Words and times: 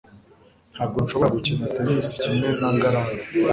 ntabwo 0.73 0.97
nshobora 1.03 1.33
gukina 1.35 1.71
tennis 1.75 2.07
kimwe 2.23 2.47
na 2.59 2.69
ngarambe 2.75 3.21